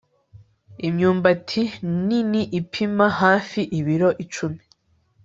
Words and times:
imyumbati 0.87 1.63
nini 2.07 2.41
ipima 2.59 3.05
hafi 3.21 3.61
ibiro 3.79 4.09
icumi 4.23 4.61